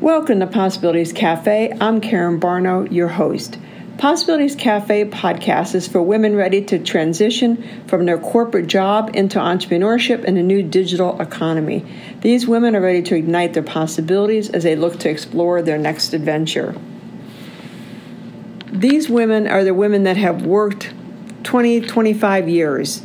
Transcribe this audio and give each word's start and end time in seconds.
Welcome 0.00 0.40
to 0.40 0.48
Possibilities 0.48 1.12
Cafe. 1.12 1.72
I'm 1.80 2.00
Karen 2.00 2.40
Barno, 2.40 2.90
your 2.90 3.06
host. 3.06 3.58
Possibilities 3.96 4.56
Cafe 4.56 5.04
podcast 5.04 5.76
is 5.76 5.86
for 5.86 6.02
women 6.02 6.34
ready 6.34 6.62
to 6.64 6.80
transition 6.80 7.62
from 7.86 8.04
their 8.04 8.18
corporate 8.18 8.66
job 8.66 9.12
into 9.14 9.38
entrepreneurship 9.38 10.24
in 10.24 10.36
a 10.36 10.42
new 10.42 10.64
digital 10.64 11.18
economy. 11.20 11.86
These 12.22 12.48
women 12.48 12.74
are 12.74 12.80
ready 12.80 13.02
to 13.02 13.14
ignite 13.14 13.54
their 13.54 13.62
possibilities 13.62 14.50
as 14.50 14.64
they 14.64 14.74
look 14.74 14.98
to 14.98 15.08
explore 15.08 15.62
their 15.62 15.78
next 15.78 16.12
adventure. 16.12 16.74
These 18.72 19.08
women 19.08 19.46
are 19.46 19.62
the 19.62 19.74
women 19.74 20.02
that 20.02 20.16
have 20.16 20.44
worked 20.44 20.92
20, 21.44 21.82
25 21.82 22.48
years 22.48 23.00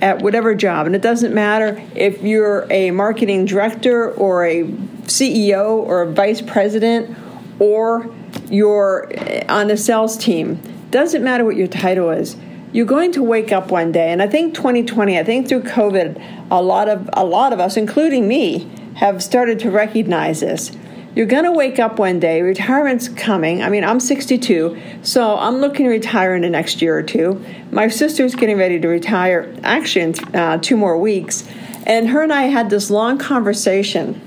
at 0.00 0.22
whatever 0.22 0.54
job. 0.54 0.86
And 0.86 0.94
it 0.94 1.02
doesn't 1.02 1.34
matter 1.34 1.82
if 1.96 2.22
you're 2.22 2.64
a 2.70 2.92
marketing 2.92 3.44
director 3.44 4.12
or 4.12 4.46
a 4.46 4.72
CEO 5.08 5.76
or 5.76 6.02
a 6.02 6.12
vice 6.12 6.40
president 6.40 7.16
or 7.58 8.08
you're 8.50 9.10
on 9.50 9.68
the 9.68 9.76
sales 9.76 10.16
team. 10.16 10.60
Doesn't 10.90 11.22
matter 11.22 11.44
what 11.44 11.56
your 11.56 11.66
title 11.66 12.10
is. 12.10 12.36
You're 12.72 12.86
going 12.86 13.12
to 13.12 13.22
wake 13.22 13.50
up 13.50 13.70
one 13.70 13.92
day, 13.92 14.12
and 14.12 14.22
I 14.22 14.28
think 14.28 14.54
2020, 14.54 15.18
I 15.18 15.24
think 15.24 15.48
through 15.48 15.62
COVID, 15.62 16.48
a 16.50 16.62
lot 16.62 16.88
of 16.88 17.08
a 17.14 17.24
lot 17.24 17.52
of 17.52 17.60
us, 17.60 17.78
including 17.78 18.28
me, 18.28 18.70
have 18.96 19.22
started 19.22 19.58
to 19.60 19.70
recognize 19.70 20.40
this. 20.40 20.70
You're 21.14 21.26
going 21.26 21.44
to 21.44 21.52
wake 21.52 21.78
up 21.78 21.98
one 21.98 22.20
day, 22.20 22.42
retirement's 22.42 23.08
coming. 23.08 23.62
I 23.62 23.70
mean, 23.70 23.84
I'm 23.84 23.98
62, 23.98 24.80
so 25.02 25.36
I'm 25.38 25.56
looking 25.56 25.86
to 25.86 25.90
retire 25.90 26.34
in 26.34 26.42
the 26.42 26.50
next 26.50 26.82
year 26.82 26.96
or 26.96 27.02
two. 27.02 27.42
My 27.72 27.88
sister's 27.88 28.34
getting 28.34 28.58
ready 28.58 28.78
to 28.78 28.86
retire, 28.86 29.52
actually, 29.62 30.02
in 30.02 30.36
uh, 30.36 30.58
two 30.58 30.76
more 30.76 30.98
weeks. 30.98 31.48
And 31.86 32.10
her 32.10 32.22
and 32.22 32.32
I 32.32 32.42
had 32.42 32.68
this 32.68 32.90
long 32.90 33.18
conversation 33.18 34.20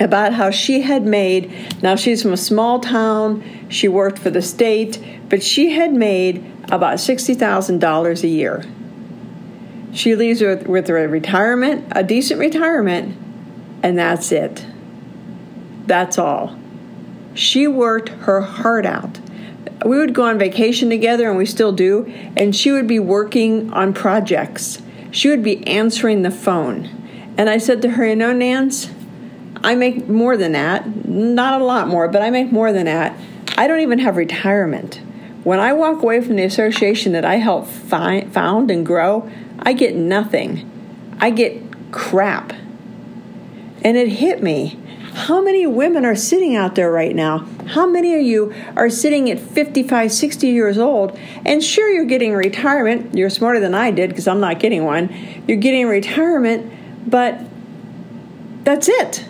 about 0.00 0.32
how 0.32 0.50
she 0.50 0.82
had 0.82 1.04
made, 1.04 1.82
now 1.82 1.96
she's 1.96 2.22
from 2.22 2.32
a 2.32 2.36
small 2.36 2.80
town, 2.80 3.68
she 3.68 3.88
worked 3.88 4.18
for 4.18 4.30
the 4.30 4.42
state, 4.42 5.02
but 5.28 5.42
she 5.42 5.70
had 5.70 5.92
made 5.92 6.44
about 6.70 6.96
$60,000 6.96 8.22
a 8.22 8.28
year. 8.28 8.64
She 9.92 10.16
leaves 10.16 10.40
with, 10.42 10.66
with 10.66 10.90
retirement, 10.90 11.86
a 11.92 12.02
decent 12.02 12.40
retirement, 12.40 13.16
and 13.82 13.96
that's 13.96 14.32
it. 14.32 14.66
That's 15.86 16.18
all. 16.18 16.58
She 17.34 17.68
worked 17.68 18.08
her 18.08 18.40
heart 18.40 18.86
out. 18.86 19.20
We 19.84 19.98
would 19.98 20.14
go 20.14 20.24
on 20.24 20.38
vacation 20.38 20.88
together, 20.88 21.28
and 21.28 21.36
we 21.36 21.46
still 21.46 21.72
do, 21.72 22.12
and 22.36 22.56
she 22.56 22.72
would 22.72 22.86
be 22.86 22.98
working 22.98 23.72
on 23.72 23.92
projects. 23.92 24.80
She 25.10 25.28
would 25.28 25.42
be 25.42 25.64
answering 25.66 26.22
the 26.22 26.30
phone. 26.30 27.34
And 27.36 27.50
I 27.50 27.58
said 27.58 27.82
to 27.82 27.90
her, 27.90 28.06
You 28.06 28.16
know, 28.16 28.32
Nance, 28.32 28.86
I 29.64 29.74
make 29.74 30.08
more 30.08 30.36
than 30.36 30.52
that. 30.52 31.06
Not 31.08 31.60
a 31.60 31.64
lot 31.64 31.88
more, 31.88 32.06
but 32.06 32.20
I 32.20 32.28
make 32.28 32.52
more 32.52 32.70
than 32.70 32.84
that. 32.84 33.18
I 33.56 33.66
don't 33.66 33.80
even 33.80 33.98
have 34.00 34.16
retirement. 34.16 35.00
When 35.42 35.58
I 35.58 35.72
walk 35.72 36.02
away 36.02 36.20
from 36.20 36.36
the 36.36 36.44
association 36.44 37.12
that 37.12 37.24
I 37.24 37.36
helped 37.36 37.68
find, 37.68 38.30
found 38.32 38.70
and 38.70 38.84
grow, 38.84 39.30
I 39.60 39.72
get 39.72 39.94
nothing. 39.94 40.70
I 41.18 41.30
get 41.30 41.62
crap. 41.92 42.52
And 43.82 43.96
it 43.96 44.08
hit 44.08 44.42
me. 44.42 44.78
How 45.14 45.40
many 45.40 45.66
women 45.66 46.04
are 46.04 46.16
sitting 46.16 46.54
out 46.56 46.74
there 46.74 46.90
right 46.90 47.14
now? 47.16 47.46
How 47.68 47.86
many 47.86 48.14
of 48.14 48.22
you 48.22 48.52
are 48.76 48.90
sitting 48.90 49.30
at 49.30 49.40
55, 49.40 50.12
60 50.12 50.46
years 50.46 50.76
old? 50.76 51.18
And 51.46 51.64
sure, 51.64 51.88
you're 51.88 52.04
getting 52.04 52.34
retirement. 52.34 53.16
You're 53.16 53.30
smarter 53.30 53.60
than 53.60 53.74
I 53.74 53.92
did 53.92 54.10
because 54.10 54.28
I'm 54.28 54.40
not 54.40 54.58
getting 54.60 54.84
one. 54.84 55.08
You're 55.48 55.56
getting 55.56 55.86
retirement, 55.86 56.70
but 57.10 57.40
that's 58.64 58.90
it. 58.90 59.26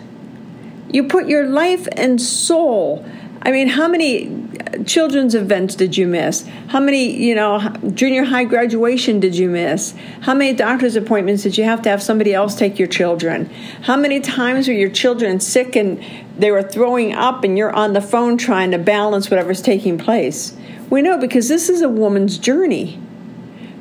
You 0.95 1.03
put 1.03 1.27
your 1.27 1.45
life 1.45 1.89
and 1.97 2.21
soul. 2.21 3.05
I 3.41 3.51
mean, 3.51 3.67
how 3.67 3.85
many 3.85 4.47
children's 4.85 5.35
events 5.35 5.75
did 5.75 5.97
you 5.97 6.07
miss? 6.07 6.47
How 6.67 6.79
many, 6.79 7.21
you 7.21 7.35
know, 7.35 7.59
junior 7.93 8.23
high 8.23 8.45
graduation 8.45 9.19
did 9.19 9.35
you 9.35 9.49
miss? 9.49 9.93
How 10.21 10.33
many 10.33 10.53
doctor's 10.53 10.95
appointments 10.95 11.43
did 11.43 11.57
you 11.57 11.65
have 11.65 11.81
to 11.81 11.89
have 11.89 12.01
somebody 12.01 12.33
else 12.33 12.55
take 12.55 12.79
your 12.79 12.87
children? 12.87 13.49
How 13.81 13.97
many 13.97 14.21
times 14.21 14.69
were 14.69 14.73
your 14.73 14.89
children 14.89 15.41
sick 15.41 15.75
and 15.75 16.01
they 16.37 16.49
were 16.49 16.63
throwing 16.63 17.13
up 17.13 17.43
and 17.43 17.57
you're 17.57 17.75
on 17.75 17.91
the 17.91 17.99
phone 17.99 18.37
trying 18.37 18.71
to 18.71 18.77
balance 18.77 19.29
whatever's 19.29 19.61
taking 19.61 19.97
place? 19.97 20.55
We 20.89 21.01
know 21.01 21.17
because 21.17 21.49
this 21.49 21.67
is 21.67 21.81
a 21.81 21.89
woman's 21.89 22.37
journey 22.37 23.04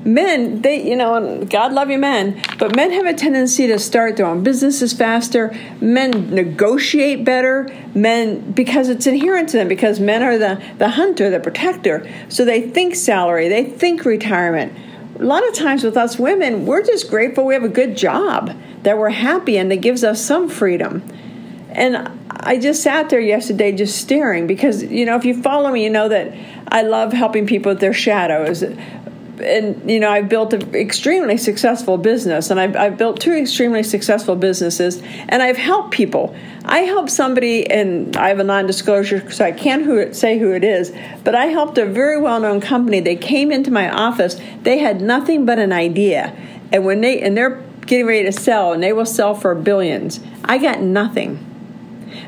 men 0.04 0.60
they 0.62 0.87
you 0.88 0.97
know 0.97 1.44
god 1.47 1.72
love 1.72 1.91
you 1.91 1.98
men 1.98 2.41
but 2.59 2.76
men 2.76 2.92
have 2.92 3.06
a 3.06 3.15
tendency 3.15 3.66
to 3.66 3.78
start 3.78 4.16
their 4.16 4.26
own 4.26 4.42
businesses 4.42 4.92
faster. 4.92 5.54
Men 5.81 6.34
negotiate 6.34 7.25
better. 7.25 7.69
Men 7.94 8.53
because 8.53 8.88
it's 8.88 9.06
inherent 9.06 9.50
to 9.50 9.56
them 9.56 9.69
because 9.69 10.00
men 10.00 10.22
are 10.22 10.38
the 10.38 10.62
the 10.78 10.91
hunter 10.91 11.31
the 11.31 11.41
protector. 11.41 12.09
So 12.28 12.44
they 12.44 12.69
think 12.69 12.94
salary 12.94 13.48
they 13.48 13.64
think 13.64 14.04
retirement. 14.04 14.72
A 15.19 15.25
lot 15.25 15.47
of 15.47 15.54
times 15.54 15.84
with 15.84 15.97
us 15.97 16.19
women 16.19 16.66
we're 16.66 16.82
just 16.82 17.10
grateful 17.10 17.44
we 17.44 17.54
have 17.54 17.64
a 17.64 17.69
good 17.69 17.97
job 17.97 18.56
that 18.82 18.98
we're 18.98 19.10
happy 19.10 19.56
and 19.56 19.70
that 19.70 19.76
gives 19.76 20.04
us 20.04 20.25
some 20.25 20.48
freedom. 20.48 21.03
And 21.70 22.09
I 22.31 22.59
just 22.59 22.82
sat 22.82 23.10
there 23.10 23.20
yesterday 23.20 23.72
just 23.72 23.98
staring 23.98 24.47
because, 24.47 24.84
you 24.84 25.04
know, 25.04 25.16
if 25.16 25.25
you 25.25 25.43
follow 25.43 25.72
me, 25.72 25.82
you 25.82 25.91
know 25.91 26.09
that 26.09 26.32
I 26.69 26.82
love 26.82 27.12
helping 27.12 27.47
people 27.47 27.72
with 27.72 27.81
their 27.81 27.93
shadows 27.93 28.62
and 29.40 29.90
you 29.90 30.00
know 30.00 30.10
I've 30.10 30.28
built 30.28 30.52
an 30.52 30.74
extremely 30.74 31.36
successful 31.36 31.98
business, 31.98 32.50
and 32.50 32.60
I've, 32.60 32.76
I've, 32.76 32.98
built 32.98 33.20
two 33.20 33.32
extremely 33.32 33.82
successful 33.82 34.36
businesses, 34.36 35.02
and 35.28 35.42
I've 35.42 35.56
helped 35.56 35.92
people. 35.92 36.34
I 36.64 36.80
helped 36.80 37.10
somebody, 37.10 37.70
and 37.70 38.16
I 38.16 38.28
have 38.28 38.38
a 38.38 38.44
non-disclosure, 38.44 39.30
so 39.30 39.44
I 39.44 39.52
can't 39.52 39.84
who, 39.84 40.12
say 40.12 40.38
who 40.38 40.52
it 40.52 40.64
is, 40.64 40.92
but 41.24 41.34
I 41.34 41.46
helped 41.46 41.78
a 41.78 41.86
very 41.86 42.20
well-known 42.20 42.60
company. 42.60 43.00
They 43.00 43.16
came 43.16 43.52
into 43.52 43.70
my 43.70 43.90
office. 43.90 44.40
They 44.62 44.78
had 44.78 45.00
nothing 45.00 45.44
but 45.44 45.58
an 45.58 45.72
idea, 45.72 46.36
and 46.72 46.84
when 46.84 47.00
they 47.00 47.20
and 47.20 47.36
they're 47.36 47.62
getting 47.86 48.06
ready 48.06 48.24
to 48.24 48.32
sell, 48.32 48.72
and 48.72 48.82
they 48.82 48.92
will 48.92 49.06
sell 49.06 49.34
for 49.34 49.54
billions. 49.54 50.20
I 50.44 50.58
got 50.58 50.80
nothing. 50.80 51.53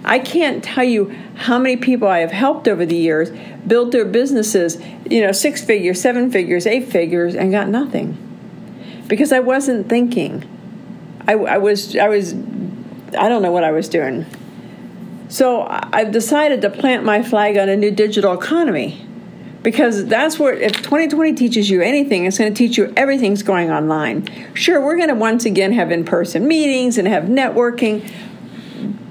I 0.04 0.18
can't 0.18 0.62
tell 0.62 0.84
you 0.84 1.14
how 1.34 1.58
many 1.58 1.76
people 1.76 2.08
I 2.08 2.18
have 2.18 2.32
helped 2.32 2.68
over 2.68 2.86
the 2.86 2.96
years 2.96 3.30
build 3.66 3.92
their 3.92 4.04
businesses, 4.04 4.78
you 5.08 5.20
know, 5.20 5.32
six 5.32 5.64
figures, 5.64 6.00
seven 6.00 6.30
figures, 6.30 6.66
eight 6.66 6.88
figures, 6.88 7.34
and 7.34 7.50
got 7.50 7.68
nothing 7.68 8.16
because 9.08 9.32
I 9.32 9.40
wasn't 9.40 9.88
thinking. 9.88 10.44
I, 11.28 11.32
I 11.32 11.58
was, 11.58 11.96
I 11.96 12.08
was, 12.08 12.32
I 12.32 13.28
don't 13.28 13.42
know 13.42 13.52
what 13.52 13.64
I 13.64 13.72
was 13.72 13.88
doing. 13.88 14.26
So 15.28 15.66
I've 15.68 16.12
decided 16.12 16.62
to 16.62 16.70
plant 16.70 17.04
my 17.04 17.22
flag 17.22 17.56
on 17.56 17.68
a 17.68 17.76
new 17.76 17.90
digital 17.90 18.32
economy 18.32 19.06
because 19.66 20.06
that's 20.06 20.38
what 20.38 20.54
if 20.58 20.74
2020 20.74 21.32
teaches 21.32 21.68
you 21.68 21.80
anything 21.82 22.24
it's 22.24 22.38
going 22.38 22.54
to 22.54 22.56
teach 22.56 22.78
you 22.78 22.92
everything's 22.96 23.42
going 23.42 23.68
online 23.68 24.24
sure 24.54 24.80
we're 24.80 24.94
going 24.94 25.08
to 25.08 25.14
once 25.16 25.44
again 25.44 25.72
have 25.72 25.90
in-person 25.90 26.46
meetings 26.46 26.98
and 26.98 27.08
have 27.08 27.24
networking 27.24 28.08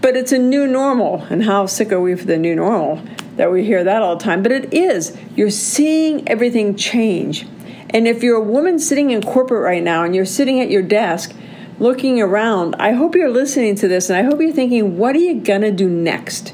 but 0.02 0.16
it's 0.16 0.32
a 0.32 0.38
new 0.38 0.68
normal. 0.68 1.24
And 1.30 1.44
how 1.44 1.66
sick 1.66 1.92
are 1.92 2.00
we 2.00 2.16
for 2.16 2.26
the 2.26 2.38
new 2.38 2.56
normal 2.56 3.02
that 3.38 3.52
we 3.52 3.66
hear 3.66 3.84
that 3.84 4.02
all 4.02 4.16
the 4.16 4.24
time? 4.24 4.44
But 4.44 4.52
it 4.52 4.74
is. 4.74 5.18
You're 5.36 5.50
seeing 5.50 6.28
everything 6.28 6.76
change. 6.76 7.48
And 7.90 8.08
if 8.08 8.24
you're 8.24 8.38
a 8.38 8.44
woman 8.44 8.80
sitting 8.80 9.12
in 9.12 9.22
corporate 9.22 9.64
right 9.64 9.84
now 9.84 10.04
and 10.04 10.16
you're 10.16 10.26
sitting 10.26 10.60
at 10.60 10.70
your 10.70 10.82
desk 10.82 11.34
looking 11.80 12.22
around, 12.22 12.76
I 12.76 12.92
hope 12.92 13.16
you're 13.16 13.30
listening 13.30 13.76
to 13.76 13.88
this 13.88 14.10
and 14.10 14.18
I 14.18 14.24
hope 14.24 14.42
you're 14.42 14.52
thinking, 14.52 14.98
what 14.98 15.16
are 15.16 15.20
you 15.20 15.42
going 15.42 15.62
to 15.62 15.72
do 15.72 15.90
next? 15.90 16.54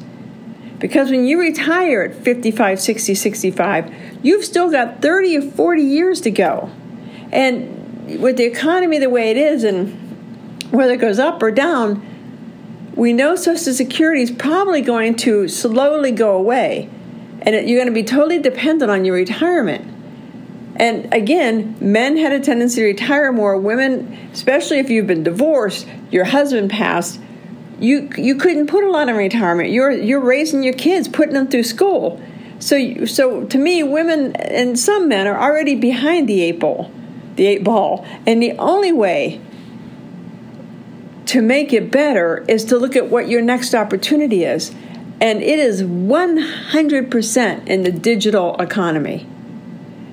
Because 0.80 1.12
when 1.12 1.26
you 1.26 1.40
retire 1.40 2.04
at 2.04 2.16
55, 2.16 2.82
60, 2.82 3.16
65, 3.16 3.94
you've 4.24 4.44
still 4.44 4.72
got 4.72 5.02
30 5.02 5.38
or 5.38 5.42
40 5.42 5.82
years 5.82 6.22
to 6.22 6.32
go. 6.32 6.72
And 7.32 8.20
with 8.20 8.38
the 8.38 8.46
economy 8.46 8.98
the 8.98 9.10
way 9.10 9.30
it 9.30 9.38
is 9.38 9.64
and 9.64 9.94
whether 10.72 10.94
it 10.94 11.00
goes 11.00 11.20
up 11.20 11.42
or 11.44 11.52
down, 11.52 12.06
we 12.96 13.13
know 13.13 13.35
Social 13.35 13.74
Security 13.74 14.22
is 14.22 14.31
probably 14.31 14.81
going 14.81 15.16
to 15.18 15.47
slowly 15.47 16.11
go 16.11 16.35
away, 16.35 16.90
and 17.41 17.55
you're 17.67 17.79
going 17.79 17.88
to 17.88 17.93
be 17.93 18.03
totally 18.03 18.40
dependent 18.40 18.91
on 18.91 19.05
your 19.05 19.16
retirement. 19.16 19.88
And 20.76 21.14
again, 21.14 21.78
men 21.79 22.17
had 22.17 22.32
a 22.32 22.40
tendency 22.40 22.82
to 22.82 22.85
retire 22.88 23.32
more. 23.32 23.58
Women, 23.58 24.29
especially 24.34 24.79
if 24.79 24.90
you've 24.90 25.08
been 25.08 25.23
divorced, 25.23 25.88
your 26.11 26.26
husband 26.26 26.70
passed, 26.70 27.20
you 27.79 28.09
you 28.17 28.35
couldn't 28.35 28.67
put 28.67 28.84
a 28.84 28.90
lot 28.90 29.09
in 29.09 29.16
retirement. 29.16 29.70
You're 29.70 29.91
you're 29.91 30.22
raising 30.22 30.64
your 30.64 30.73
kids, 30.73 31.08
putting 31.08 31.34
them 31.34 31.47
through 31.47 31.64
school. 31.64 32.22
So 32.59 33.05
so 33.05 33.46
to 33.46 33.58
me, 33.58 33.84
women 33.84 34.35
and 34.35 34.79
some 34.79 35.08
men 35.08 35.28
are 35.28 35.40
already 35.40 35.76
behind 35.76 36.29
the 36.29 36.41
eight 36.41 36.59
ball, 36.59 36.91
the 37.35 37.47
eight 37.47 37.64
ball, 37.64 38.05
and 38.26 38.41
the 38.41 38.53
only 38.53 38.91
way 38.91 39.41
to 41.32 41.42
make 41.42 41.72
it 41.72 41.90
better 41.90 42.44
is 42.50 42.66
to 42.66 42.78
look 42.78 42.98
at 42.98 43.10
what 43.10 43.30
your 43.30 43.42
next 43.42 43.74
opportunity 43.74 44.44
is. 44.44 44.76
And 45.22 45.42
it 45.42 45.60
is 45.60 45.82
100% 45.82 47.68
in 47.68 47.84
the 47.84 47.92
digital 47.94 48.58
economy. 48.58 49.26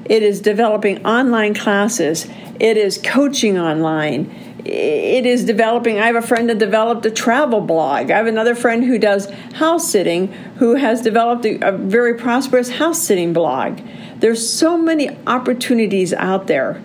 It 0.05 0.23
is 0.23 0.41
developing 0.41 1.05
online 1.05 1.55
classes, 1.55 2.29
it 2.61 2.77
is 2.77 2.99
coaching 3.03 3.59
online, 3.59 4.31
it 4.65 5.27
is 5.27 5.45
developing. 5.45 5.99
I 5.99 6.07
have 6.07 6.15
a 6.15 6.23
friend 6.23 6.49
that 6.51 6.59
developed 6.59 7.05
a 7.05 7.11
travel 7.11 7.63
blog. 7.63 8.13
I 8.13 8.17
have 8.17 8.29
another 8.29 8.55
friend 8.55 8.85
who 8.85 8.97
does 8.97 9.29
house 9.55 9.91
sitting 9.91 10.29
who 10.59 10.77
has 10.77 11.03
developed 11.03 11.45
a, 11.45 11.73
very 11.73 12.15
prosperous 12.15 12.71
house 12.71 13.03
sitting 13.03 13.33
blog. 13.33 13.81
There's 14.19 14.49
so 14.49 14.79
many 14.79 15.11
opportunities 15.27 16.13
out 16.13 16.47
there 16.47 16.81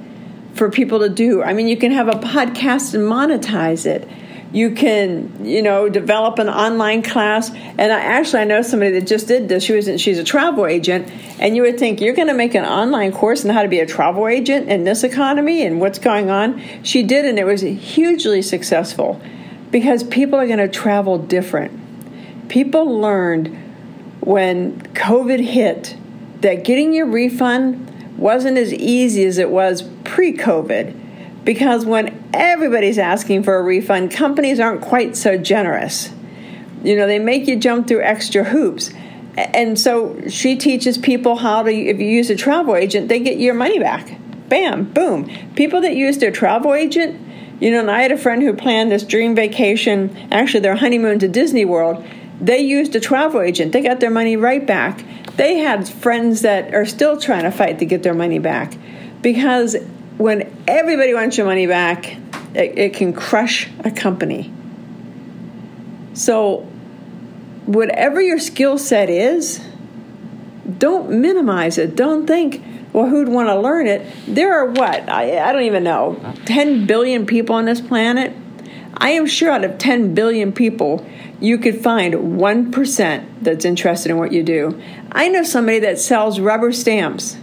for 0.55 0.71
people 0.71 0.97
to 0.99 1.09
do. 1.09 1.43
I 1.43 1.53
mean, 1.53 1.67
you 1.67 1.77
can 1.77 1.91
have 1.91 2.07
a 2.07 2.13
podcast 2.13 2.95
and 2.95 3.03
monetize 3.03 3.85
it 3.85 4.07
you 4.53 4.71
can 4.71 5.43
you 5.43 5.61
know 5.61 5.89
develop 5.89 6.39
an 6.39 6.47
online 6.47 7.01
class. 7.01 7.49
And 7.51 7.91
I, 7.91 7.99
actually 7.99 8.43
i 8.43 8.45
know 8.45 8.61
somebody 8.61 8.91
that 8.91 9.07
just 9.07 9.27
did 9.27 9.49
this. 9.49 9.63
She 9.63 9.73
was 9.73 9.89
she's 9.99 10.19
a 10.19 10.23
travel 10.23 10.65
agent. 10.65 11.11
And 11.39 11.55
you 11.55 11.63
would 11.63 11.77
think 11.77 11.99
you're 11.99 12.13
going 12.13 12.29
to 12.29 12.33
make 12.33 12.53
an 12.55 12.63
online 12.63 13.11
course 13.11 13.43
on 13.43 13.51
how 13.51 13.63
to 13.63 13.67
be 13.67 13.79
a 13.79 13.85
travel 13.85 14.27
agent 14.27 14.69
in 14.69 14.85
this 14.85 15.03
economy 15.03 15.65
and 15.65 15.81
what's 15.81 15.99
going 15.99 16.29
on? 16.29 16.61
She 16.83 17.03
did 17.03 17.25
and 17.25 17.37
it 17.37 17.45
was 17.45 17.61
hugely 17.61 18.41
successful 18.41 19.19
because 19.71 20.03
people 20.03 20.39
are 20.39 20.45
going 20.45 20.59
to 20.59 20.69
travel 20.69 21.17
different. 21.17 21.79
People 22.47 22.99
learned 22.99 23.59
when 24.19 24.79
covid 24.93 25.43
hit 25.43 25.97
that 26.41 26.63
getting 26.63 26.93
your 26.93 27.05
refund 27.05 28.17
wasn't 28.17 28.57
as 28.57 28.71
easy 28.73 29.25
as 29.25 29.37
it 29.37 29.49
was 29.49 29.81
pre-covid 30.05 31.02
because 31.43 31.85
when 31.85 32.29
everybody's 32.33 32.97
asking 32.97 33.43
for 33.43 33.57
a 33.57 33.63
refund, 33.63 34.11
companies 34.11 34.59
aren't 34.59 34.81
quite 34.81 35.15
so 35.15 35.37
generous. 35.37 36.11
You 36.83 36.95
know, 36.95 37.07
they 37.07 37.19
make 37.19 37.47
you 37.47 37.57
jump 37.57 37.87
through 37.87 38.01
extra 38.01 38.43
hoops. 38.43 38.91
And 39.35 39.79
so 39.79 40.27
she 40.27 40.55
teaches 40.55 40.97
people 40.97 41.37
how 41.37 41.63
to, 41.63 41.71
if 41.71 41.99
you 41.99 42.05
use 42.05 42.29
a 42.29 42.35
travel 42.35 42.75
agent, 42.75 43.07
they 43.07 43.19
get 43.19 43.39
your 43.39 43.53
money 43.53 43.79
back. 43.79 44.17
Bam, 44.47 44.91
boom. 44.93 45.29
People 45.55 45.81
that 45.81 45.95
use 45.95 46.19
their 46.19 46.31
travel 46.31 46.73
agent, 46.73 47.19
you 47.59 47.71
know, 47.71 47.79
and 47.79 47.89
I 47.89 48.01
had 48.01 48.11
a 48.11 48.17
friend 48.17 48.43
who 48.43 48.53
planned 48.53 48.91
this 48.91 49.03
dream 49.03 49.35
vacation, 49.35 50.15
actually 50.31 50.59
their 50.59 50.75
honeymoon 50.75 51.19
to 51.19 51.27
Disney 51.27 51.65
World. 51.65 52.05
They 52.39 52.59
used 52.59 52.95
a 52.95 52.99
travel 52.99 53.41
agent. 53.41 53.71
They 53.71 53.81
got 53.81 53.99
their 53.99 54.11
money 54.11 54.37
right 54.37 54.65
back. 54.65 55.03
They 55.37 55.57
had 55.57 55.87
friends 55.89 56.41
that 56.41 56.73
are 56.75 56.85
still 56.85 57.17
trying 57.17 57.43
to 57.43 57.51
fight 57.51 57.79
to 57.79 57.85
get 57.85 58.03
their 58.03 58.13
money 58.13 58.37
back 58.37 58.77
because 59.21 59.75
when 60.17 60.55
everybody 60.67 61.13
wants 61.13 61.37
your 61.37 61.45
money 61.45 61.67
back, 61.67 62.17
it, 62.53 62.77
it 62.77 62.93
can 62.93 63.13
crush 63.13 63.69
a 63.83 63.91
company. 63.91 64.51
So, 66.13 66.67
whatever 67.65 68.21
your 68.21 68.39
skill 68.39 68.77
set 68.77 69.09
is, 69.09 69.59
don't 70.77 71.09
minimize 71.21 71.77
it. 71.77 71.95
Don't 71.95 72.27
think, 72.27 72.63
well, 72.93 73.07
who'd 73.07 73.27
want 73.27 73.49
to 73.49 73.59
learn 73.59 73.87
it? 73.87 74.05
There 74.27 74.53
are 74.53 74.67
what? 74.67 75.09
I, 75.09 75.39
I 75.39 75.51
don't 75.51 75.63
even 75.63 75.83
know. 75.83 76.19
10 76.45 76.85
billion 76.85 77.25
people 77.25 77.55
on 77.55 77.65
this 77.65 77.81
planet. 77.81 78.35
I 78.95 79.11
am 79.11 79.25
sure 79.25 79.51
out 79.51 79.63
of 79.63 79.79
10 79.79 80.13
billion 80.13 80.53
people, 80.53 81.05
you 81.39 81.57
could 81.57 81.81
find 81.81 82.13
1% 82.13 83.25
that's 83.41 83.65
interested 83.65 84.11
in 84.11 84.17
what 84.17 84.31
you 84.31 84.43
do. 84.43 84.79
I 85.11 85.27
know 85.29 85.43
somebody 85.43 85.79
that 85.79 85.99
sells 85.99 86.39
rubber 86.39 86.71
stamps 86.71 87.37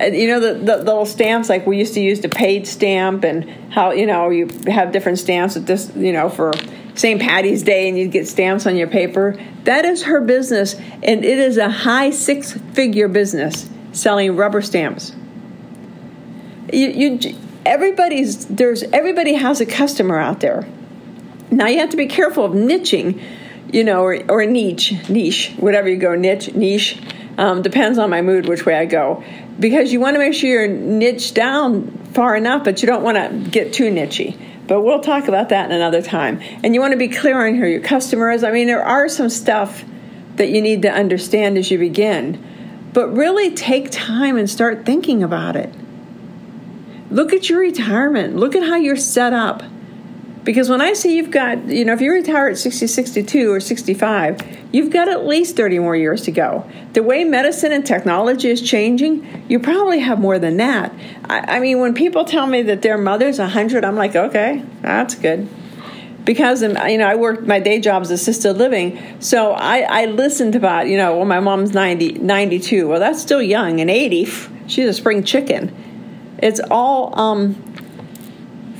you 0.00 0.26
know 0.26 0.40
the, 0.40 0.54
the, 0.54 0.76
the, 0.78 0.84
little 0.84 1.06
stamps 1.06 1.48
like 1.48 1.66
we 1.66 1.78
used 1.78 1.94
to 1.94 2.00
use 2.00 2.20
the 2.20 2.28
paid 2.28 2.66
stamp 2.66 3.24
and 3.24 3.48
how 3.72 3.92
you 3.92 4.06
know 4.06 4.30
you 4.30 4.48
have 4.66 4.92
different 4.92 5.18
stamps 5.18 5.56
at 5.56 5.66
this 5.66 5.92
you 5.94 6.12
know 6.12 6.28
for 6.28 6.52
St. 6.94 7.20
Patty's 7.20 7.62
Day 7.62 7.88
and 7.88 7.98
you'd 7.98 8.12
get 8.12 8.28
stamps 8.28 8.66
on 8.66 8.76
your 8.76 8.88
paper. 8.88 9.38
That 9.64 9.84
is 9.84 10.02
her 10.04 10.20
business, 10.20 10.74
and 10.74 11.24
it 11.24 11.38
is 11.38 11.56
a 11.56 11.70
high 11.70 12.10
six 12.10 12.52
figure 12.52 13.08
business 13.08 13.68
selling 13.92 14.36
rubber 14.36 14.62
stamps. 14.62 15.14
You, 16.72 16.88
you 16.88 17.36
everybody's 17.64 18.46
there's 18.46 18.82
everybody 18.84 19.34
has 19.34 19.60
a 19.60 19.66
customer 19.66 20.18
out 20.18 20.40
there. 20.40 20.66
Now 21.50 21.66
you 21.66 21.78
have 21.78 21.90
to 21.90 21.96
be 21.96 22.06
careful 22.06 22.44
of 22.44 22.52
niching, 22.52 23.22
you 23.70 23.84
know, 23.84 24.02
or, 24.02 24.18
or 24.30 24.46
niche, 24.46 24.94
niche, 25.08 25.52
whatever 25.58 25.88
you 25.88 25.96
go, 25.96 26.14
niche, 26.14 26.54
niche. 26.54 26.98
Um, 27.38 27.62
depends 27.62 27.98
on 27.98 28.10
my 28.10 28.20
mood 28.20 28.46
which 28.46 28.66
way 28.66 28.74
I 28.74 28.84
go 28.84 29.24
because 29.58 29.92
you 29.92 30.00
want 30.00 30.14
to 30.14 30.18
make 30.18 30.34
sure 30.34 30.50
you're 30.50 30.68
niched 30.68 31.34
down 31.34 31.90
far 32.12 32.36
enough, 32.36 32.64
but 32.64 32.82
you 32.82 32.86
don't 32.86 33.02
want 33.02 33.16
to 33.16 33.50
get 33.50 33.72
too 33.72 33.90
nichey. 33.90 34.38
But 34.66 34.82
we'll 34.82 35.00
talk 35.00 35.28
about 35.28 35.48
that 35.48 35.66
in 35.66 35.72
another 35.72 36.02
time. 36.02 36.40
And 36.62 36.74
you 36.74 36.80
want 36.80 36.92
to 36.92 36.98
be 36.98 37.08
clear 37.08 37.46
on 37.46 37.54
who 37.54 37.66
your 37.66 37.80
customer 37.80 38.30
is. 38.30 38.44
I 38.44 38.52
mean, 38.52 38.66
there 38.66 38.84
are 38.84 39.08
some 39.08 39.28
stuff 39.28 39.84
that 40.36 40.50
you 40.50 40.62
need 40.62 40.82
to 40.82 40.90
understand 40.90 41.58
as 41.58 41.70
you 41.70 41.78
begin, 41.78 42.42
but 42.92 43.08
really 43.08 43.54
take 43.54 43.90
time 43.90 44.36
and 44.36 44.48
start 44.48 44.86
thinking 44.86 45.22
about 45.22 45.56
it. 45.56 45.74
Look 47.10 47.32
at 47.32 47.50
your 47.50 47.60
retirement, 47.60 48.36
look 48.36 48.56
at 48.56 48.62
how 48.62 48.76
you're 48.76 48.96
set 48.96 49.32
up. 49.32 49.62
Because 50.44 50.68
when 50.68 50.80
I 50.80 50.92
say 50.94 51.14
you've 51.14 51.30
got, 51.30 51.68
you 51.68 51.84
know, 51.84 51.92
if 51.92 52.00
you 52.00 52.12
retire 52.12 52.48
at 52.48 52.58
60, 52.58 52.88
62, 52.88 53.52
or 53.52 53.60
65, 53.60 54.40
you've 54.72 54.90
got 54.90 55.08
at 55.08 55.24
least 55.24 55.56
30 55.56 55.78
more 55.78 55.94
years 55.94 56.22
to 56.22 56.32
go. 56.32 56.68
The 56.94 57.02
way 57.02 57.22
medicine 57.22 57.70
and 57.70 57.86
technology 57.86 58.50
is 58.50 58.60
changing, 58.60 59.44
you 59.48 59.60
probably 59.60 60.00
have 60.00 60.18
more 60.18 60.40
than 60.40 60.56
that. 60.56 60.92
I, 61.24 61.56
I 61.56 61.60
mean, 61.60 61.78
when 61.78 61.94
people 61.94 62.24
tell 62.24 62.48
me 62.48 62.62
that 62.62 62.82
their 62.82 62.98
mother's 62.98 63.38
100, 63.38 63.84
I'm 63.84 63.94
like, 63.94 64.16
okay, 64.16 64.64
that's 64.80 65.14
good. 65.14 65.48
Because, 66.24 66.62
um, 66.64 66.76
you 66.88 66.98
know, 66.98 67.06
I 67.06 67.14
work, 67.14 67.46
my 67.46 67.60
day 67.60 67.80
job 67.80 68.02
is 68.02 68.10
assisted 68.10 68.54
living. 68.54 69.20
So 69.20 69.52
I, 69.52 69.80
I 69.80 70.04
listened 70.06 70.56
about, 70.56 70.88
you 70.88 70.96
know, 70.96 71.16
well, 71.16 71.24
my 71.24 71.40
mom's 71.40 71.72
90, 71.72 72.14
92. 72.14 72.88
Well, 72.88 73.00
that's 73.00 73.22
still 73.22 73.42
young. 73.42 73.80
And 73.80 73.90
80, 73.90 74.24
she's 74.66 74.88
a 74.88 74.92
spring 74.92 75.22
chicken. 75.22 75.74
It's 76.38 76.60
all, 76.70 77.18
um, 77.18 77.54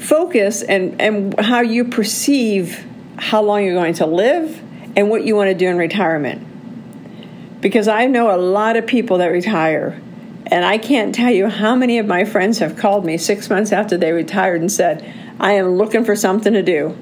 focus 0.02 0.62
and, 0.62 1.00
and 1.00 1.38
how 1.40 1.60
you 1.60 1.84
perceive 1.84 2.84
how 3.16 3.42
long 3.42 3.64
you're 3.64 3.74
going 3.74 3.94
to 3.94 4.06
live 4.06 4.60
and 4.96 5.08
what 5.08 5.24
you 5.24 5.36
want 5.36 5.48
to 5.48 5.54
do 5.54 5.68
in 5.68 5.76
retirement. 5.76 7.60
Because 7.60 7.86
I 7.86 8.06
know 8.06 8.34
a 8.34 8.36
lot 8.36 8.76
of 8.76 8.86
people 8.86 9.18
that 9.18 9.28
retire, 9.28 10.00
and 10.46 10.64
I 10.64 10.78
can't 10.78 11.14
tell 11.14 11.30
you 11.30 11.48
how 11.48 11.76
many 11.76 11.98
of 11.98 12.06
my 12.06 12.24
friends 12.24 12.58
have 12.58 12.76
called 12.76 13.04
me 13.04 13.16
six 13.16 13.48
months 13.48 13.70
after 13.70 13.96
they 13.96 14.12
retired 14.12 14.60
and 14.60 14.70
said, 14.70 15.08
I 15.38 15.52
am 15.52 15.76
looking 15.76 16.04
for 16.04 16.16
something 16.16 16.52
to 16.52 16.62
do. 16.62 16.96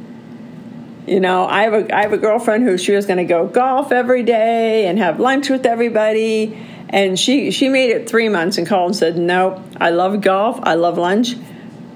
You 1.07 1.19
know, 1.19 1.47
I 1.47 1.63
have 1.63 1.73
a 1.73 1.97
I 1.97 2.03
have 2.03 2.13
a 2.13 2.19
girlfriend 2.19 2.65
who 2.65 2.77
she 2.79 2.93
was 2.93 3.07
going 3.07 3.17
to 3.17 3.25
go 3.25 3.47
golf 3.47 3.91
every 3.91 4.23
day 4.23 4.87
and 4.87 4.99
have 4.99 5.19
lunch 5.19 5.49
with 5.49 5.67
everybody, 5.67 6.57
and 6.91 7.19
she 7.19 7.51
she 7.51 7.69
made 7.69 7.91
it 7.91 8.09
three 8.09 8.29
months 8.29 8.59
and 8.59 8.67
called 8.67 8.91
and 8.91 8.97
said, 8.97 9.17
"No, 9.17 9.65
I 9.79 9.91
love 9.91 10.21
golf, 10.21 10.61
I 10.63 10.75
love 10.75 10.99
lunch, 10.99 11.35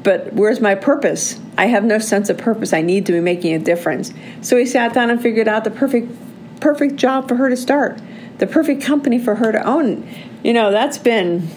but 0.04 0.34
where's 0.34 0.60
my 0.60 0.74
purpose? 0.74 1.40
I 1.56 1.66
have 1.66 1.82
no 1.82 1.98
sense 1.98 2.28
of 2.28 2.38
purpose. 2.38 2.72
I 2.72 2.82
need 2.82 3.06
to 3.06 3.12
be 3.12 3.20
making 3.20 3.54
a 3.54 3.58
difference. 3.58 4.12
So 4.42 4.56
we 4.56 4.66
sat 4.66 4.92
down 4.92 5.10
and 5.10 5.20
figured 5.20 5.48
out 5.48 5.64
the 5.64 5.70
perfect 5.70 6.12
perfect 6.60 6.96
job 6.96 7.26
for 7.28 7.34
her 7.36 7.48
to 7.48 7.56
start, 7.56 8.00
the 8.38 8.46
perfect 8.46 8.82
company 8.82 9.18
for 9.18 9.34
her 9.34 9.50
to 9.50 9.62
own. 9.66 10.08
You 10.42 10.52
know, 10.52 10.70
that's 10.70 10.98
been 10.98 11.48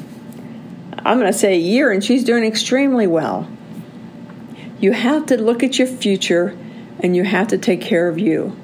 I'm 0.99 1.19
going 1.19 1.31
to 1.31 1.37
say 1.37 1.53
a 1.53 1.59
year 1.59 1.91
and 1.91 2.03
she's 2.03 2.23
doing 2.23 2.43
extremely 2.43 3.05
well. 3.05 3.47
You 4.79 4.93
have 4.93 5.27
to 5.27 5.41
look 5.41 5.63
at 5.63 5.77
your 5.77 5.87
future 5.87 6.57
and 6.99 7.15
you 7.15 7.23
have 7.23 7.49
to 7.49 7.57
take 7.57 7.81
care 7.81 8.07
of 8.07 8.17
you. 8.17 8.55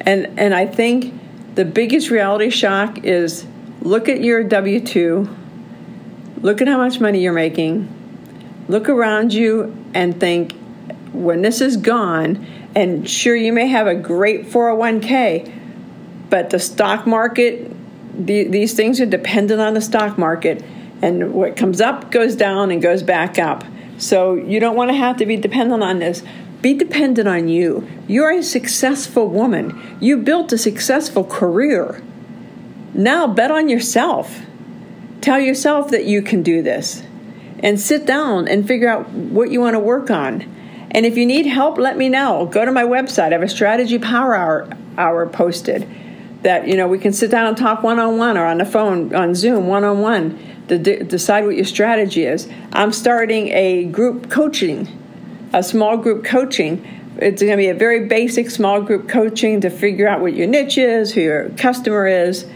And 0.00 0.38
and 0.38 0.54
I 0.54 0.66
think 0.66 1.12
the 1.56 1.64
biggest 1.64 2.10
reality 2.10 2.50
shock 2.50 3.04
is 3.04 3.46
look 3.80 4.08
at 4.08 4.20
your 4.20 4.44
W2, 4.44 5.36
look 6.42 6.60
at 6.60 6.68
how 6.68 6.76
much 6.76 7.00
money 7.00 7.22
you're 7.22 7.32
making, 7.32 7.95
look 8.68 8.88
around 8.88 9.32
you 9.32 9.76
and 9.94 10.18
think, 10.18 10.54
when 11.12 11.42
this 11.42 11.60
is 11.60 11.76
gone, 11.76 12.46
and 12.74 13.08
sure, 13.08 13.34
you 13.34 13.52
may 13.52 13.68
have 13.68 13.86
a 13.86 13.94
great 13.94 14.46
401k, 14.46 15.52
but 16.28 16.50
the 16.50 16.58
stock 16.58 17.06
market, 17.06 17.70
the, 18.14 18.44
these 18.44 18.74
things 18.74 19.00
are 19.00 19.06
dependent 19.06 19.60
on 19.60 19.74
the 19.74 19.80
stock 19.80 20.18
market, 20.18 20.62
and 21.00 21.32
what 21.32 21.56
comes 21.56 21.80
up 21.80 22.10
goes 22.10 22.36
down 22.36 22.70
and 22.70 22.82
goes 22.82 23.02
back 23.02 23.38
up. 23.38 23.64
So 23.98 24.34
you 24.34 24.60
don't 24.60 24.76
want 24.76 24.90
to 24.90 24.96
have 24.96 25.16
to 25.18 25.26
be 25.26 25.36
dependent 25.36 25.82
on 25.82 26.00
this. 26.00 26.22
Be 26.60 26.74
dependent 26.74 27.28
on 27.28 27.48
you. 27.48 27.86
You're 28.06 28.32
a 28.32 28.42
successful 28.42 29.28
woman. 29.28 29.98
You 30.00 30.18
built 30.18 30.52
a 30.52 30.58
successful 30.58 31.24
career. 31.24 32.02
Now 32.92 33.26
bet 33.26 33.50
on 33.50 33.68
yourself. 33.68 34.40
Tell 35.20 35.38
yourself 35.38 35.90
that 35.90 36.04
you 36.04 36.22
can 36.22 36.42
do 36.42 36.62
this 36.62 37.02
and 37.66 37.80
sit 37.80 38.06
down 38.06 38.46
and 38.46 38.64
figure 38.64 38.88
out 38.88 39.10
what 39.10 39.50
you 39.50 39.60
want 39.60 39.74
to 39.74 39.80
work 39.80 40.08
on. 40.08 40.40
And 40.92 41.04
if 41.04 41.16
you 41.16 41.26
need 41.26 41.46
help, 41.46 41.78
let 41.78 41.96
me 41.96 42.08
know. 42.08 42.46
Go 42.46 42.64
to 42.64 42.70
my 42.70 42.84
website. 42.84 43.30
I 43.30 43.32
have 43.32 43.42
a 43.42 43.48
strategy 43.48 43.98
power 43.98 44.36
hour, 44.36 44.68
hour 44.96 45.26
posted 45.26 45.84
that 46.42 46.68
you 46.68 46.76
know 46.76 46.86
we 46.86 46.96
can 46.96 47.12
sit 47.12 47.28
down 47.28 47.48
and 47.48 47.56
talk 47.56 47.82
one 47.82 47.98
on 47.98 48.18
one 48.18 48.38
or 48.38 48.44
on 48.44 48.58
the 48.58 48.64
phone 48.64 49.12
on 49.12 49.34
Zoom 49.34 49.66
one 49.66 49.82
on 49.82 50.00
one 50.00 50.38
to 50.68 50.78
de- 50.78 51.02
decide 51.02 51.44
what 51.44 51.56
your 51.56 51.64
strategy 51.64 52.22
is. 52.22 52.48
I'm 52.72 52.92
starting 52.92 53.48
a 53.48 53.86
group 53.86 54.30
coaching, 54.30 54.86
a 55.52 55.64
small 55.64 55.96
group 55.96 56.24
coaching. 56.24 56.86
It's 57.16 57.42
going 57.42 57.50
to 57.50 57.56
be 57.56 57.68
a 57.68 57.74
very 57.74 58.06
basic 58.06 58.48
small 58.48 58.80
group 58.80 59.08
coaching 59.08 59.60
to 59.62 59.70
figure 59.70 60.06
out 60.06 60.20
what 60.20 60.34
your 60.34 60.46
niche 60.46 60.78
is, 60.78 61.14
who 61.14 61.22
your 61.22 61.48
customer 61.50 62.06
is, 62.06 62.46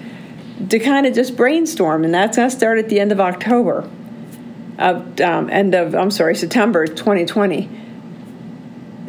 to 0.68 0.78
kind 0.78 1.04
of 1.04 1.14
just 1.14 1.36
brainstorm. 1.36 2.04
And 2.04 2.14
that's 2.14 2.36
going 2.36 2.48
to 2.48 2.56
start 2.56 2.78
at 2.78 2.88
the 2.88 3.00
end 3.00 3.10
of 3.10 3.18
October. 3.18 3.90
Of 4.80 5.20
um, 5.20 5.50
end 5.50 5.75
of 5.75 5.94
I'm 5.94 6.10
sorry 6.10 6.34
September 6.34 6.87
2020. 6.87 7.68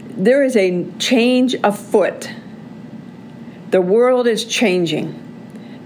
There 0.10 0.44
is 0.44 0.56
a 0.56 0.86
change 1.00 1.56
afoot. 1.63 2.30
The 3.72 3.82
world 3.82 4.28
is 4.28 4.44
changing. 4.44 5.18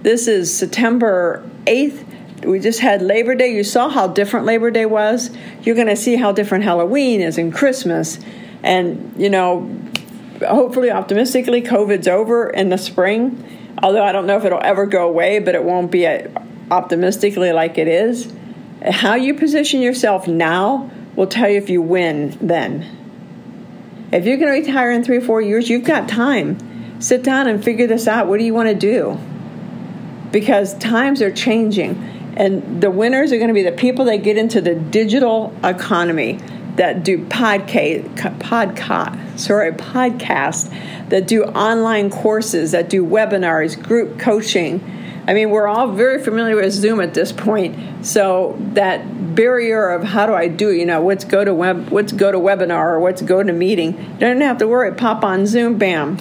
This 0.02 0.28
is 0.28 0.56
September 0.56 1.48
8th. 1.66 2.44
We 2.46 2.60
just 2.60 2.80
had 2.80 3.02
Labor 3.02 3.36
Day. 3.36 3.54
You 3.54 3.64
saw 3.64 3.90
how 3.90 4.08
different 4.08 4.48
Labor 4.48 4.72
Day 4.72 4.86
was. 4.86 5.30
You're 5.62 5.76
going 5.76 5.88
to 5.88 5.96
see 5.96 6.16
how 6.16 6.32
different 6.32 6.64
Halloween 6.64 7.22
is 7.22 7.38
and 7.38 7.54
Christmas. 7.54 8.20
And, 8.64 9.14
you 9.18 9.30
know, 9.30 9.72
hopefully, 10.48 10.92
optimistically, 10.92 11.62
COVID's 11.62 12.08
over 12.08 12.50
in 12.50 12.70
the 12.70 12.78
spring. 12.78 13.76
Although 13.82 14.04
I 14.04 14.12
don't 14.12 14.26
know 14.26 14.38
if 14.38 14.46
it'll 14.46 14.64
ever 14.64 14.86
go 14.86 15.08
away, 15.08 15.40
but 15.40 15.56
it 15.56 15.64
won't 15.64 15.92
be 15.92 16.08
optimistically 16.72 17.52
like 17.52 17.78
it 17.78 17.88
is. 17.88 18.32
How 18.90 19.16
you 19.16 19.34
position 19.34 19.82
yourself 19.82 20.28
now 20.28 20.92
will 21.16 21.28
tell 21.28 21.50
you 21.50 21.58
if 21.58 21.70
you 21.70 21.82
win 21.82 22.38
then. 22.42 22.86
If 24.12 24.26
you're 24.26 24.38
going 24.38 24.54
to 24.54 24.68
retire 24.68 24.92
in 24.92 25.04
three 25.04 25.18
or 25.18 25.22
four 25.22 25.42
years, 25.42 25.70
you've 25.70 25.84
got 25.84 26.08
time. 26.08 27.02
Sit 27.02 27.24
down 27.24 27.48
and 27.48 27.64
figure 27.64 27.88
this 27.88 28.08
out. 28.08 28.28
What 28.28 28.40
do 28.40 28.46
you 28.46 28.54
want 28.54 28.70
to 28.70 28.76
do? 28.76 29.18
Because 30.32 30.78
times 30.78 31.22
are 31.22 31.32
changing, 31.32 31.96
and 32.38 32.82
the 32.82 32.92
winners 32.92 33.32
are 33.32 33.38
going 33.38 33.48
to 33.48 33.54
be 33.54 33.64
the 33.64 33.72
people 33.72 34.06
that 34.06 34.18
get 34.18 34.38
into 34.38 34.62
the 34.62 34.76
digital 34.76 35.56
economy 35.64 36.40
that 36.76 37.04
do 37.04 37.26
podcast, 37.26 38.20
sorry, 39.40 39.72
podcast, 39.72 41.10
that 41.10 41.28
do 41.28 41.44
online 41.44 42.10
courses, 42.10 42.72
that 42.72 42.90
do 42.90 43.06
webinars, 43.06 43.82
group 43.82 44.20
coaching. 44.20 44.80
I 45.28 45.34
mean, 45.34 45.50
we're 45.50 45.68
all 45.68 45.92
very 45.92 46.24
familiar 46.24 46.56
with 46.56 46.72
Zoom 46.72 47.00
at 47.02 47.14
this 47.14 47.32
point, 47.32 48.06
so 48.06 48.56
that 48.74 49.36
barrier 49.36 49.90
of 49.90 50.04
how 50.04 50.26
do 50.26 50.34
I 50.34 50.48
do, 50.48 50.72
you 50.72 50.86
know, 50.86 51.02
what's 51.02 51.26
go 51.26 51.44
to 51.44 51.54
web, 51.54 51.90
what's 51.90 52.14
GoToWebinar 52.14 52.94
or 52.94 53.00
what's 53.00 53.22
GoToMeeting, 53.22 54.14
you 54.14 54.20
don't 54.20 54.42
have 54.42 54.60
to 54.60 54.68
worry. 54.68 54.94
Pop 54.94 55.24
on 55.24 55.48
Zoom, 55.48 55.78
bam. 55.78 56.18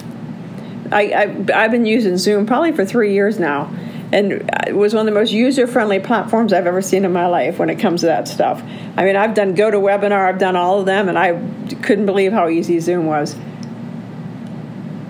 I, 0.91 1.11
I 1.11 1.63
I've 1.63 1.71
been 1.71 1.85
using 1.85 2.17
Zoom 2.17 2.45
probably 2.45 2.71
for 2.71 2.85
three 2.85 3.13
years 3.13 3.39
now 3.39 3.71
and 4.11 4.31
it 4.67 4.75
was 4.75 4.93
one 4.93 5.07
of 5.07 5.13
the 5.13 5.19
most 5.19 5.31
user-friendly 5.31 5.99
platforms 5.99 6.53
I've 6.53 6.67
ever 6.67 6.81
seen 6.81 7.05
in 7.05 7.11
my 7.11 7.27
life 7.27 7.57
when 7.57 7.69
it 7.69 7.77
comes 7.77 8.01
to 8.01 8.07
that 8.07 8.27
stuff. 8.27 8.61
I 8.95 9.03
mean, 9.03 9.15
I've 9.15 9.33
done 9.33 9.55
GoToWebinar, 9.55 10.29
I've 10.29 10.39
done 10.39 10.55
all 10.55 10.79
of 10.79 10.85
them, 10.85 11.09
and 11.09 11.17
I 11.17 11.33
couldn't 11.81 12.05
believe 12.05 12.31
how 12.31 12.47
easy 12.47 12.79
Zoom 12.79 13.07
was. 13.07 13.35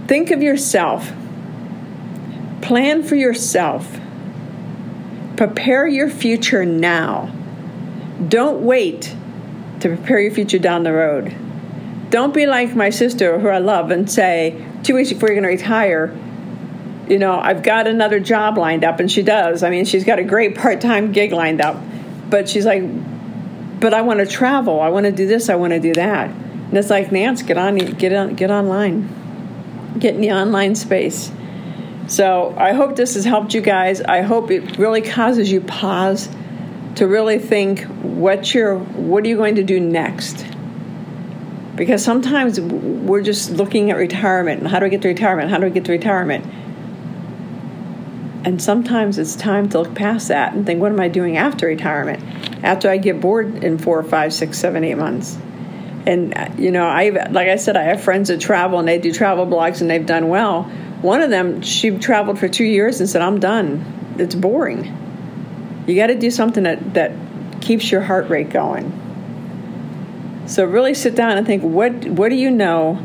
Think 0.08 0.32
of 0.32 0.42
yourself. 0.42 1.12
Plan 2.66 3.04
for 3.04 3.14
yourself. 3.14 4.00
Prepare 5.38 5.88
your 5.88 6.10
future 6.10 6.66
now. 6.66 7.32
Don't 8.28 8.64
wait 8.64 9.16
to 9.82 9.90
prepare 9.90 10.20
your 10.20 10.32
future 10.32 10.58
down 10.58 10.82
the 10.82 10.92
road. 10.92 11.36
Don't 12.10 12.34
be 12.34 12.48
like 12.48 12.76
my 12.76 12.90
sister, 12.90 13.38
who 13.38 13.50
I 13.50 13.60
love, 13.60 13.92
and 13.92 14.10
say, 14.10 14.66
two 14.82 14.96
weeks 14.96 15.14
before 15.14 15.30
you're 15.30 15.40
going 15.40 15.56
to 15.56 15.64
retire, 15.64 16.18
you 17.08 17.20
know, 17.20 17.40
I've 17.40 17.62
got 17.62 17.86
another 17.86 18.20
job 18.20 18.58
lined 18.58 18.84
up, 18.84 19.00
and 19.00 19.12
she 19.12 19.22
does. 19.22 19.62
I 19.62 19.70
mean, 19.70 19.86
she's 19.86 20.04
got 20.04 20.18
a 20.18 20.24
great 20.24 20.56
part 20.56 20.82
time 20.82 21.12
gig 21.12 21.34
lined 21.34 21.62
up, 21.62 21.80
but 22.32 22.50
she's 22.50 22.66
like, 22.66 22.82
but 23.80 23.94
I 23.94 24.02
want 24.02 24.22
to 24.22 24.26
travel. 24.26 24.82
I 24.82 24.90
want 24.90 25.06
to 25.06 25.12
do 25.12 25.28
this. 25.28 25.50
I 25.50 25.56
want 25.56 25.74
to 25.74 25.80
do 25.80 25.94
that. 25.94 26.32
And 26.32 26.74
it's 26.74 26.90
like, 26.90 27.12
Nance, 27.12 27.44
get 27.44 27.60
on, 27.60 27.76
get 27.76 28.12
on, 28.12 28.34
get 28.34 28.50
online, 28.50 30.00
get 30.00 30.16
in 30.16 30.22
the 30.22 30.32
online 30.32 30.74
space. 30.74 31.32
So 32.08 32.54
I 32.58 32.74
hope 32.74 32.96
this 32.96 33.16
has 33.16 33.26
helped 33.26 33.54
you 33.54 33.62
guys. 33.62 34.02
I 34.02 34.22
hope 34.22 34.52
it 34.52 34.78
really 34.78 35.02
causes 35.02 35.52
you 35.52 35.62
pause 35.62 36.30
to 36.96 37.08
really 37.08 37.40
think 37.40 37.84
what 38.02 38.54
you're, 38.54 38.78
what 38.78 39.24
are 39.26 39.28
you 39.28 39.38
going 39.38 39.56
to 39.56 39.64
do 39.64 39.80
next? 39.80 40.46
Because 41.76 42.04
sometimes 42.04 42.60
we're 42.62 43.24
just 43.24 43.52
looking 43.52 43.92
at 43.92 43.98
retirement. 43.98 44.62
and 44.62 44.70
How 44.70 44.80
do 44.80 44.86
I 44.86 44.90
get 44.90 45.02
to 45.02 45.08
retirement? 45.10 45.50
How 45.50 45.58
do 45.58 45.66
I 45.66 45.70
get 45.70 45.86
to 45.86 45.92
retirement? 45.92 46.46
And 48.46 48.62
sometimes 48.62 49.18
it's 49.18 49.36
time 49.36 49.70
to 49.70 49.80
look 49.80 49.96
past 49.96 50.28
that 50.28 50.54
and 50.54 50.66
think, 50.66 50.80
what 50.80 50.92
am 50.92 51.00
I 51.00 51.08
doing 51.08 51.36
after 51.36 51.66
retirement? 51.66 52.24
After 52.64 52.90
I 52.90 52.98
get 52.98 53.20
bored 53.20 53.64
in 53.64 53.80
four, 53.80 54.04
five, 54.04 54.34
six, 54.34 54.60
seven, 54.60 54.84
eight 54.84 54.96
months. 54.96 55.36
And 56.06 56.38
uh, 56.38 56.50
you 56.56 56.70
know, 56.70 56.86
I 56.86 57.10
like 57.10 57.48
I 57.48 57.56
said, 57.56 57.76
I 57.76 57.84
have 57.84 58.04
friends 58.04 58.28
that 58.30 58.40
travel 58.40 58.78
and 58.78 58.88
they 58.88 59.00
do 59.00 59.12
travel 59.12 59.48
blogs 59.48 59.82
and 59.82 59.90
they've 59.90 60.06
done 60.06 60.30
well. 60.30 60.72
One 61.02 61.22
of 61.22 61.30
them, 61.30 61.62
she 61.62 61.92
traveled 61.98 62.40
for 62.40 62.48
two 62.48 62.66
years 62.66 63.00
and 63.00 63.10
said, 63.10 63.22
"I'm 63.22 63.40
done. 63.40 64.16
It's 64.18 64.36
boring. 64.36 65.84
You 65.88 65.96
got 65.96 66.08
to 66.08 66.16
do 66.16 66.32
something 66.32 66.64
that 66.64 66.94
that 66.94 67.12
keeps 67.62 67.92
your 67.92 68.02
heart 68.02 68.30
rate 68.30 68.50
going." 68.50 69.02
So 70.48 70.64
really 70.64 70.94
sit 70.94 71.16
down 71.16 71.38
and 71.38 71.48
think, 71.48 71.64
what 71.64 72.06
what 72.06 72.30
do 72.30 72.36
you 72.36 72.52
know 72.52 73.00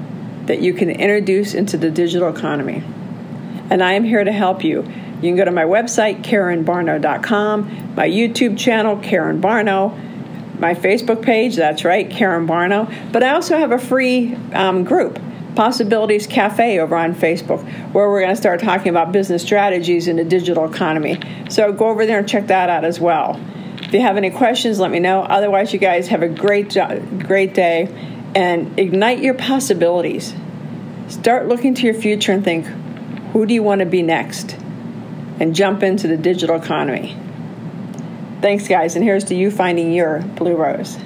that 0.47 0.61
you 0.61 0.75
can 0.75 0.91
introduce 0.91 1.55
into 1.55 1.77
the 1.77 1.91
digital 1.91 2.29
economy? 2.29 2.83
And 3.71 3.83
I 3.83 3.95
am 3.95 4.05
here 4.05 4.23
to 4.23 4.33
help 4.33 4.63
you. 4.65 4.83
You 4.83 5.29
can 5.29 5.37
go 5.37 5.45
to 5.45 5.51
my 5.51 5.65
website, 5.65 6.23
KarenBarno.com, 6.23 7.95
my 7.95 8.09
YouTube 8.09 8.59
channel, 8.59 8.97
Karen 8.97 9.41
Barno, 9.41 9.97
my 10.59 10.75
Facebook 10.75 11.23
page, 11.23 11.57
that's 11.57 11.85
right, 11.85 12.11
Karen 12.11 12.47
Barno. 12.47 12.93
But 13.13 13.23
I 13.23 13.31
also 13.31 13.57
have 13.59 13.73
a 13.73 13.79
free 13.79 14.35
um, 14.53 14.85
group, 14.85 15.19
Possibilities 15.55 16.27
Cafe, 16.27 16.79
over 16.79 16.97
on 16.97 17.15
Facebook, 17.15 17.63
where 17.93 18.09
we're 18.09 18.21
going 18.21 18.35
to 18.35 18.41
start 18.41 18.61
talking 18.61 18.89
about 18.89 19.13
business 19.13 19.43
strategies 19.43 20.09
in 20.09 20.17
the 20.17 20.25
digital 20.25 20.71
economy. 20.71 21.19
So 21.49 21.73
go 21.73 21.89
over 21.89 22.07
there 22.07 22.19
and 22.19 22.29
check 22.29 22.47
that 22.49 22.69
out 22.69 22.85
as 22.85 23.01
well. 23.01 23.41
If 23.83 23.93
you 23.93 24.01
have 24.01 24.17
any 24.17 24.31
questions, 24.31 24.79
let 24.79 24.91
me 24.91 25.01
know. 25.01 25.23
Otherwise, 25.23 25.73
you 25.73 25.79
guys 25.79 26.09
have 26.09 26.23
a 26.23 26.29
great, 26.29 26.77
great 27.19 27.55
day 27.55 27.89
and 28.35 28.79
ignite 28.79 29.21
your 29.21 29.35
possibilities. 29.35 30.35
Start 31.09 31.49
looking 31.49 31.75
to 31.75 31.83
your 31.83 31.95
future 31.95 32.33
and 32.33 32.45
think, 32.45 32.67
who 33.33 33.47
do 33.47 33.55
you 33.55 33.63
want 33.63 33.81
to 33.81 33.87
be 33.87 34.03
next? 34.03 34.57
and 35.41 35.55
jump 35.57 35.83
into 35.83 36.07
the 36.07 36.19
digital 36.19 36.55
economy. 36.55 37.17
Thanks, 38.43 38.69
guys, 38.69 38.95
and 38.95 39.05
here's 39.05 39.25
to 39.25 39.35
you 39.35 39.51
finding 39.51 39.93
your 39.93 40.21
blue 40.21 40.55
rose. 40.55 40.97